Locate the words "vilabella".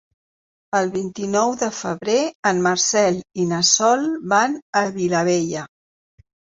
5.01-5.69